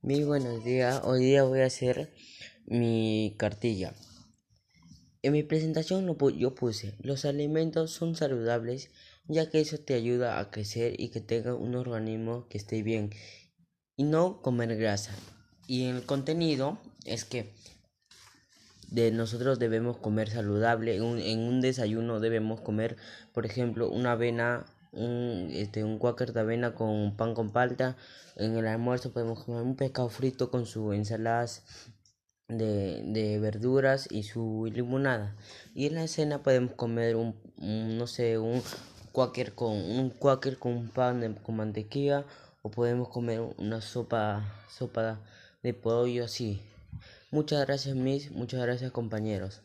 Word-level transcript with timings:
Muy 0.00 0.22
buenos 0.22 0.64
días, 0.64 1.00
hoy 1.02 1.24
día 1.24 1.42
voy 1.42 1.58
a 1.60 1.66
hacer 1.66 2.14
mi 2.66 3.34
cartilla. 3.36 3.94
En 5.22 5.32
mi 5.32 5.42
presentación 5.42 6.06
yo 6.38 6.54
puse, 6.54 6.94
los 7.00 7.24
alimentos 7.24 7.90
son 7.90 8.14
saludables 8.14 8.90
ya 9.26 9.50
que 9.50 9.60
eso 9.60 9.76
te 9.78 9.94
ayuda 9.94 10.38
a 10.38 10.52
crecer 10.52 11.00
y 11.00 11.08
que 11.08 11.20
tenga 11.20 11.56
un 11.56 11.74
organismo 11.74 12.46
que 12.48 12.58
esté 12.58 12.84
bien 12.84 13.10
y 13.96 14.04
no 14.04 14.40
comer 14.40 14.76
grasa. 14.76 15.16
Y 15.66 15.86
el 15.86 16.04
contenido 16.04 16.78
es 17.04 17.24
que 17.24 17.52
de 18.92 19.10
nosotros 19.10 19.58
debemos 19.58 19.96
comer 19.96 20.30
saludable, 20.30 20.94
en 20.94 21.02
un, 21.02 21.18
en 21.18 21.40
un 21.40 21.60
desayuno 21.60 22.20
debemos 22.20 22.60
comer, 22.60 22.96
por 23.34 23.46
ejemplo, 23.46 23.90
una 23.90 24.12
avena 24.12 24.64
un, 24.92 25.48
este, 25.52 25.84
un 25.84 25.98
quaker 25.98 26.32
de 26.32 26.40
avena 26.40 26.74
con 26.74 27.16
pan 27.16 27.34
con 27.34 27.50
palta. 27.50 27.96
En 28.36 28.56
el 28.56 28.66
almuerzo 28.66 29.12
podemos 29.12 29.44
comer 29.44 29.62
un 29.62 29.76
pescado 29.76 30.08
frito 30.08 30.50
con 30.50 30.66
su 30.66 30.92
ensaladas 30.92 31.62
de, 32.48 33.02
de 33.04 33.38
verduras 33.38 34.08
y 34.10 34.22
su 34.22 34.70
limonada. 34.72 35.36
Y 35.74 35.86
en 35.86 35.94
la 35.96 36.08
cena 36.08 36.42
podemos 36.42 36.72
comer 36.72 37.16
un, 37.16 37.36
no 37.58 38.06
sé, 38.06 38.38
un 38.38 38.62
quaker 39.12 39.54
con 39.54 39.72
un 39.72 40.10
quaker 40.10 40.58
con 40.58 40.88
pan 40.88 41.34
con 41.42 41.56
mantequilla 41.56 42.24
o 42.62 42.70
podemos 42.70 43.08
comer 43.08 43.40
una 43.58 43.80
sopa 43.80 44.44
sopa 44.68 45.20
de 45.62 45.74
pollo 45.74 46.24
así. 46.24 46.62
Muchas 47.30 47.66
gracias, 47.66 47.94
mis, 47.94 48.30
muchas 48.30 48.60
gracias, 48.62 48.90
compañeros. 48.92 49.62